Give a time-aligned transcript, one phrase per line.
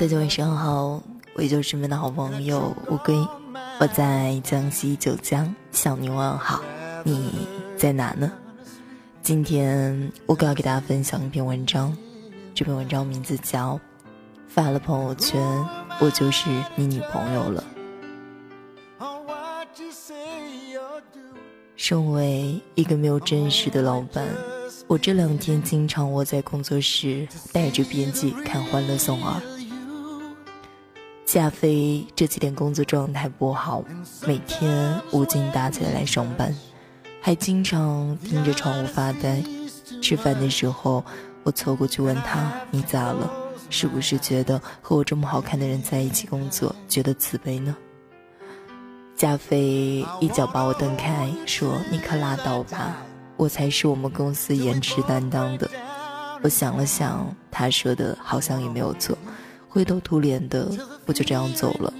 [0.00, 1.02] 大家晚上好，
[1.34, 3.14] 我就是你们的好朋友乌龟，
[3.78, 6.62] 我在江西九江向你问好，
[7.04, 7.46] 你
[7.76, 8.32] 在哪呢？
[9.22, 11.94] 今天我要给大家分享一篇文章，
[12.54, 13.74] 这篇文章名字叫
[14.48, 15.38] 《发了朋友圈，
[16.00, 17.62] 我就是你女朋友了》。
[21.76, 24.26] 身为一个没有正式的老板。
[24.86, 29.34] 我这两天经常窝在工作室，带着编辑看《欢乐颂二》。
[31.30, 33.84] 加菲这几天工作状态不好，
[34.26, 36.52] 每天无精打采的来上班，
[37.22, 39.40] 还经常盯着窗户发呆。
[40.02, 41.04] 吃饭的时候，
[41.44, 43.30] 我凑过去问他：“你咋了？
[43.70, 47.76] 是不是觉得和我这么好看的人在一起工作，觉得自卑呢？”
[49.14, 52.96] 加菲一脚把我蹬开，说：“你可拉倒吧。”
[53.38, 55.70] 我才是我们公司颜值担当的。
[56.42, 59.16] 我想了想，他说的好像也没有错。
[59.72, 60.68] 灰头土脸的，
[61.06, 61.94] 我就这样走了。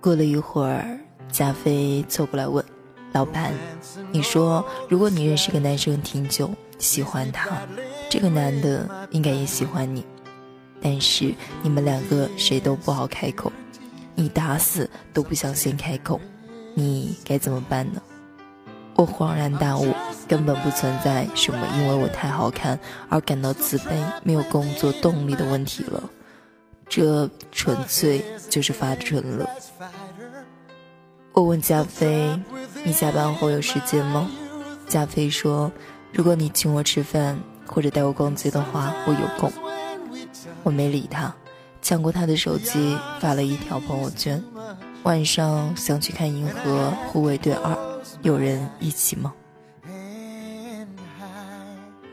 [0.00, 1.00] 过了一会儿，
[1.32, 2.64] 加菲凑过来问
[3.12, 3.52] ：“老板，
[4.12, 6.48] 你说，如果你认识个男生挺久，
[6.78, 7.66] 喜欢他，
[8.08, 10.06] 这个男的应该也喜欢你，
[10.80, 13.52] 但是你们两个谁都不好开口。”
[14.14, 16.20] 你打死都不想先开口，
[16.74, 18.00] 你该怎么办呢？
[18.94, 19.92] 我恍然大悟，
[20.26, 23.90] 根本不存在什么因为我太好看而感到自卑、
[24.22, 26.02] 没有工作动力的问题了，
[26.88, 29.48] 这纯粹就是发春了。
[31.32, 32.38] 我问加菲
[32.84, 34.30] ：“你下班后有时间吗？”
[34.88, 35.70] 加菲说
[36.12, 39.52] ：“如果你请我吃饭或者带我逛街的话，我有空。”
[40.62, 41.34] 我没理他。
[41.82, 44.42] 抢过他的手机，发了一条朋友圈
[45.04, 47.72] ：“晚上想去看《银河护卫队二》，
[48.22, 49.34] 有人一起吗？”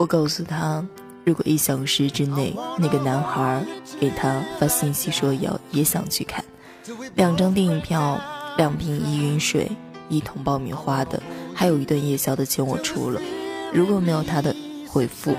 [0.00, 0.82] 我告诉他，
[1.26, 3.62] 如果一小时之内那个男孩
[4.00, 6.42] 给他发信息说要也想去看，
[7.16, 8.18] 两张电影票、
[8.56, 9.70] 两瓶依云水、
[10.08, 11.22] 一桶爆米花的，
[11.54, 13.20] 还有一顿夜宵的钱我出了。
[13.74, 14.56] 如果没有他的
[14.88, 15.36] 回复，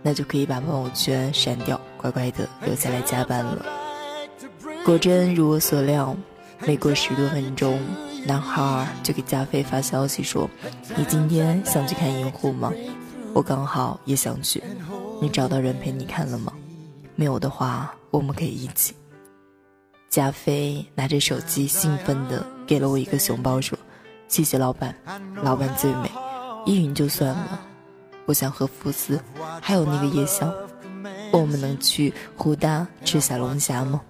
[0.00, 1.78] 那就可以把朋友圈删掉。
[1.98, 3.66] 乖乖的留下来加班了。
[4.86, 6.16] 果真如我所料，
[6.66, 7.78] 没过十多分钟，
[8.24, 10.48] 男孩就给加菲发消息说
[10.96, 12.72] ：“你今天想去看银护吗？
[13.32, 14.62] 我刚好也想去。
[15.20, 16.52] 你找到人陪你看了吗？
[17.14, 18.94] 没有的话，我们可以一起。”
[20.08, 23.78] 加菲拿着手机兴奋的给了我一个熊抱，说
[24.26, 24.94] ：“谢谢老板，
[25.42, 26.10] 老板最美。
[26.66, 27.60] 依云就算了，
[28.26, 29.20] 我想和福斯，
[29.60, 30.52] 还有那个夜宵。”
[31.32, 34.00] 我们能去湖大吃小龙虾吗？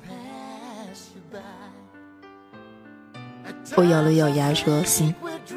[3.76, 5.14] 我咬了咬牙说：“行，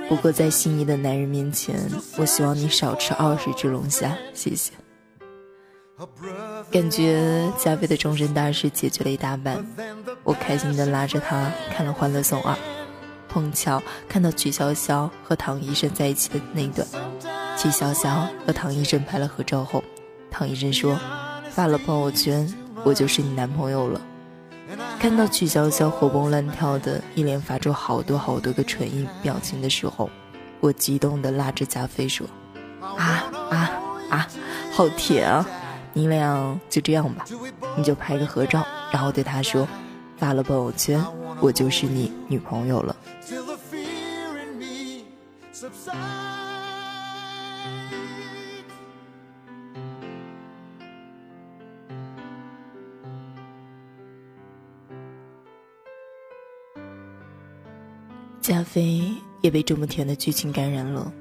[0.08, 1.80] 不过在心仪的男人面前，
[2.18, 4.72] 我希望你少吃二十只龙虾，谢谢。”
[6.72, 9.66] 感觉加菲的终身大事解决了一大半，
[10.24, 12.54] 我开心的拉着他看了《欢乐颂二》，
[13.30, 16.88] 碰巧看到曲筱绡和唐医生在一起的那段，
[17.58, 19.84] 曲筱绡和唐医生拍了合照后，
[20.30, 21.00] 唐医生说。
[21.52, 22.52] 发了朋友圈，
[22.84, 24.02] 我就是你男朋友了。
[25.04, 30.10] 看到曲筱绡活蹦乱跳的，一连发出好多好多个唇印表情的时候，
[30.62, 32.26] 我激动的拉着加菲说
[32.80, 34.28] ：“啊啊啊，
[34.72, 35.46] 好甜啊！
[35.92, 37.26] 你俩就这样吧，
[37.76, 39.68] 你就拍个合照，然后对他说，
[40.16, 41.04] 发了朋友圈，
[41.42, 42.96] 我就是你女朋友了。”
[58.54, 61.12] 加菲也被这么甜的剧情感染了，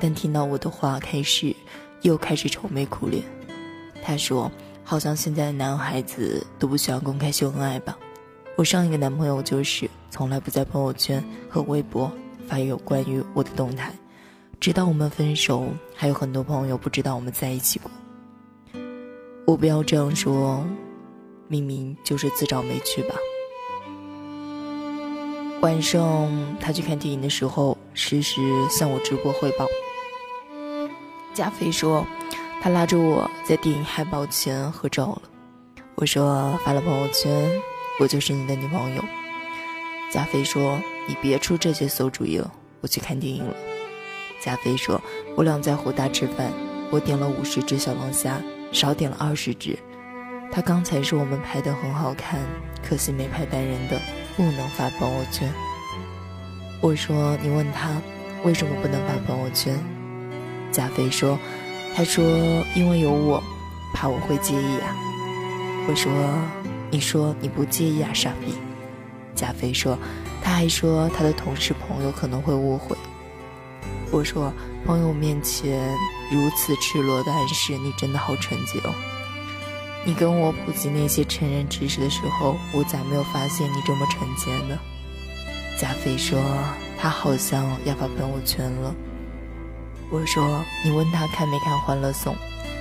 [0.00, 1.54] 但听到我的话，开始
[2.00, 3.22] 又开始愁眉苦脸。
[4.02, 4.50] 他说
[4.82, 7.98] ：“好像现在的男孩子都不喜欢公开秀恩爱吧？
[8.56, 12.10] 我上一个男朋友就是从来不在朋友圈和微博
[12.48, 13.92] 发有关于我的动态，
[14.58, 17.90] 直到我们分手，还有很多朋友不知道我们在一起过。
[19.44, 20.64] 我不要这样说，
[21.46, 23.14] 明明就是自找没趣吧。”
[25.62, 28.40] 晚上他去看电影的时候，实时
[28.70, 29.66] 向我直播汇报。
[31.34, 32.06] 加菲说，
[32.62, 35.22] 他拉着我在电影海报前合照了。
[35.96, 37.50] 我说发了朋友圈，
[37.98, 39.04] 我就是你的女朋友。
[40.10, 43.54] 加菲说，你别出这些馊主意了，我去看电影了。
[44.40, 44.98] 加菲说，
[45.36, 46.50] 我俩在湖大吃饭，
[46.90, 48.40] 我点了五十只小龙虾，
[48.72, 49.78] 少点了二十只。
[50.50, 52.40] 他刚才说我们拍的很好看，
[52.82, 54.00] 可惜没拍单人的。
[54.40, 55.52] 不能发朋友圈。
[56.80, 58.00] 我说：“你问他
[58.42, 59.78] 为什么不能发朋友圈？”
[60.72, 61.38] 加菲说
[61.94, 62.24] ：“他说
[62.74, 63.42] 因为有我，
[63.92, 64.96] 怕我会介意啊。
[65.86, 66.10] 我说
[66.90, 68.54] 你说你不介意啊，傻逼。
[69.34, 69.98] 加菲说
[70.42, 72.96] 他还说他的同事朋友可能会误会。
[74.10, 74.50] 我说
[74.86, 75.86] 朋友面前
[76.32, 78.94] 如此赤裸的暗示，你真的好纯洁哦。
[80.04, 84.78] 你跟我普及那些成人知识的时候，我咋没有发现你这么纯洁呢？
[85.78, 86.40] 加菲说
[86.98, 88.94] 他好像要发朋友圈了。
[90.10, 92.34] 我说你问他看没看《欢乐颂》，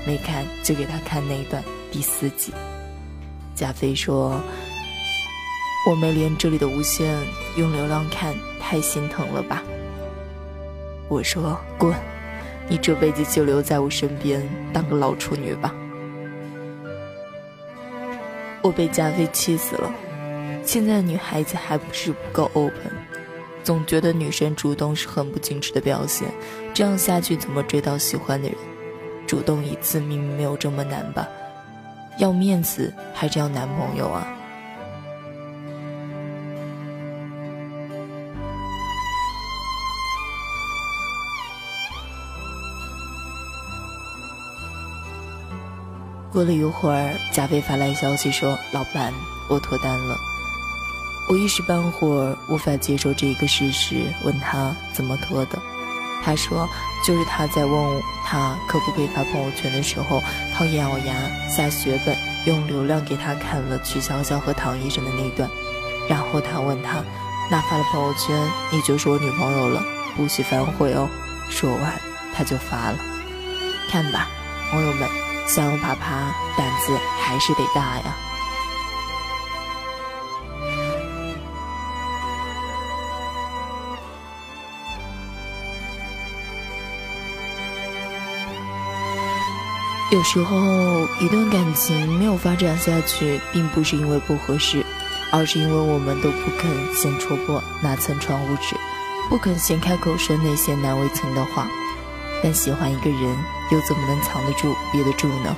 [0.07, 2.53] 没看就给他看那一段第四集。
[3.53, 4.41] 加菲说
[5.87, 7.15] 我没连这里的无线
[7.57, 9.61] 用流量看，太心疼了吧？
[11.09, 11.93] 我说滚，
[12.69, 14.41] 你这辈子就留在我身边
[14.71, 15.75] 当个老处女吧。
[18.61, 19.91] 我被加菲气死了。
[20.63, 22.91] 现在的女孩子还不是不够 open，
[23.63, 26.27] 总觉得女生主动是很不矜持的表现。
[26.73, 28.57] 这样下去怎么追到喜欢的人？
[29.25, 31.27] 主动一次明明没有这么难吧？
[32.17, 34.27] 要面子还是要男朋友啊？
[46.31, 49.11] 过了一会儿，贾飞发来消息说：“老板，
[49.47, 50.15] 我脱单了。”
[51.27, 55.57] 我一时半会儿无法接受这一个事实，问他怎么脱的。
[56.23, 56.69] 他说
[57.03, 60.21] ：“就是他在问他可不可以发朋友圈的时候，
[60.53, 61.15] 他咬牙
[61.49, 62.15] 下血本，
[62.45, 65.49] 用流量给他看了曲筱绡和唐医生的那段。
[66.07, 67.03] 然后他问他：
[67.49, 68.37] 那发了朋友圈，
[68.71, 69.83] 你就是我女朋友了，
[70.15, 71.09] 不许反悔哦。”
[71.49, 71.99] 说完，
[72.35, 72.97] 他就发了。
[73.89, 74.27] 看吧，
[74.69, 75.09] 朋友们。
[75.49, 78.15] 想要啪啪，胆子还是得大呀。
[90.11, 94.85] 有时候，一段感情没有发展下去，并不是因为不合适，
[95.31, 98.75] 而是因为我们都不肯先戳破那层窗户纸，
[99.29, 101.67] 不肯先开口说那些难为情的话。
[102.41, 103.37] 但喜欢一个人，
[103.71, 105.55] 又怎么能藏得住、憋得住呢？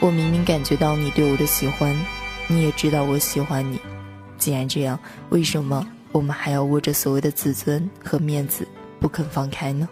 [0.00, 1.94] 我明明感觉到你对我的喜欢，
[2.48, 3.78] 你也知道我喜欢你。
[4.38, 4.98] 既然这样，
[5.30, 8.66] 为什么我们还要握着所谓的自尊和面子
[9.00, 9.88] 不肯放开呢？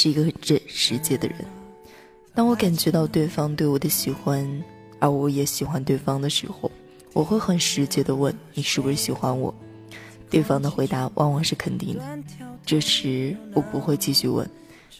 [0.00, 1.36] 是一个很真实界的人。
[2.34, 4.64] 当我感觉到对方对我的喜欢，
[4.98, 6.72] 而我也喜欢对方的时候，
[7.12, 9.54] 我会很直接的问你是不是喜欢我。
[10.30, 12.18] 对方的回答往往是肯定的。
[12.64, 14.48] 这时我不会继续问，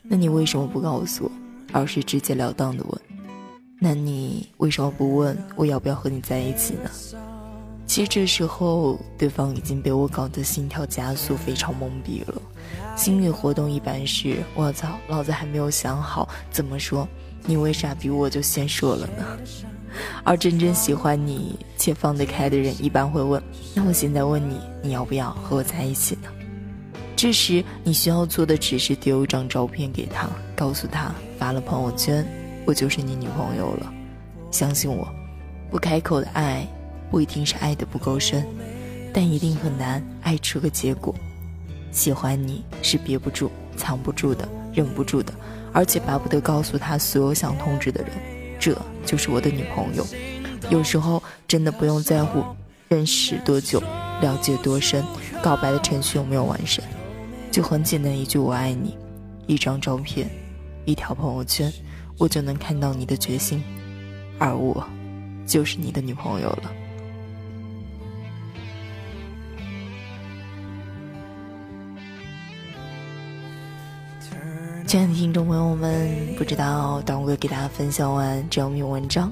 [0.03, 1.31] 那你为什么不告诉我，
[1.73, 3.01] 而是直截了当的问，
[3.79, 6.91] 那你为什么不问我要不要和你在一起呢？
[7.87, 12.43] 其实这时候，对方已经被我搞得心跳加速，非常懵逼了。
[13.01, 17.09] 心理活动一般是：我操，老子还没有想好怎么说，
[17.47, 19.25] 你为啥比我就先说了呢？
[20.23, 23.43] 而真正喜欢你且放得开的人，一般会问：
[23.75, 26.29] 那我现在问你，你要不要和我在一起呢？
[27.17, 32.23] 这时你需要做的只是丢一张照片给他，告诉他发了朋友圈，
[32.67, 33.91] 我就是你女朋友了。
[34.51, 35.09] 相信我，
[35.71, 36.69] 不开口的爱。
[37.11, 38.47] 不一定是爱的不够深，
[39.11, 41.15] 但一定很难爱出个结果。
[41.93, 45.33] 喜欢你是憋不住、藏不住的、忍不住的，
[45.73, 48.13] 而且巴不得告诉他所有想通知的人，
[48.59, 50.07] 这就是我的女朋友。
[50.71, 52.45] 有时候真的不用在乎
[52.89, 53.81] 认识多久、
[54.21, 55.05] 了解多深、
[55.43, 56.85] 告白的程序有没有完善，
[57.51, 58.97] 就很简单一句“我爱你”，
[59.49, 60.31] 一张照片，
[60.85, 61.73] 一条朋友圈，
[62.19, 63.63] 我就能看到你的决心，
[64.39, 64.87] 而我
[65.45, 66.73] 就是你的女朋友了。
[74.91, 79.31] 亲爱的听众朋友们，不知道当我给大家分享完这样一篇文章，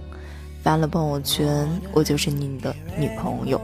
[0.62, 3.60] 发了朋友圈，我就是你的女朋友。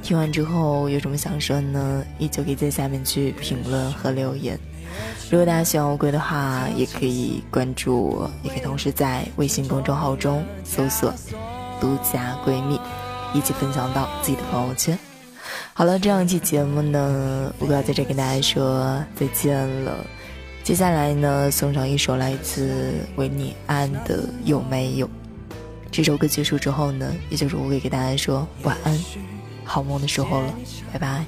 [0.00, 2.04] 听完之后有什么想说呢？
[2.20, 4.56] 依旧可以在下面去评论和留言。
[5.28, 11.12] 如果大家喜欢乌龟的话，也可以关注我，也可以同时在微信公众号中搜索
[11.82, 12.78] “独家闺蜜”，
[13.34, 14.96] 一起分享到自己的朋友圈。
[15.72, 19.92] 好了，这样一期节目呢，乌龟要在这跟大家说再见了。
[20.64, 25.06] 接下来呢，送上一首来自维尼安的《有没有》。
[25.90, 28.98] 这首歌结束之后呢，也就是我会给大家说晚安、
[29.62, 30.54] 好梦的时候了，
[30.90, 31.26] 拜拜。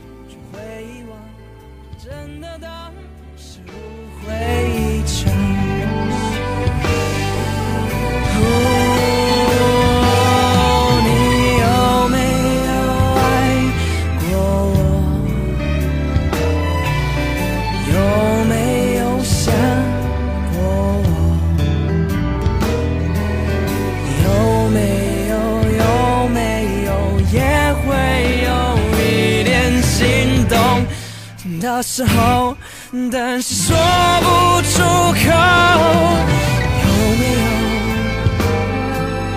[31.66, 32.56] 的时候
[33.10, 33.76] 但是说
[34.20, 35.24] 不出口
[36.82, 36.86] 有
[37.18, 37.44] 没有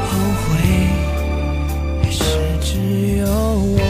[0.06, 0.10] 后
[0.44, 0.48] 悔？
[2.04, 2.22] 还是
[2.62, 2.70] 只
[3.18, 3.89] 有我。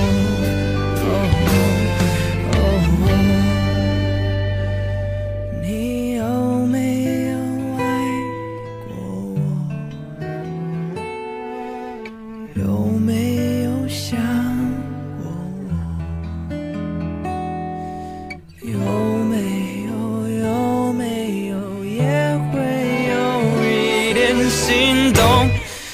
[24.60, 25.50] 心动，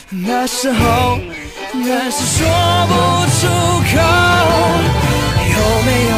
[0.10, 1.20] 那时候
[1.72, 2.48] 仍是说
[2.88, 2.94] 不
[3.38, 3.48] 出
[3.92, 3.96] 口，
[5.54, 6.14] 有没有？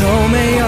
[0.00, 0.62] 有没有？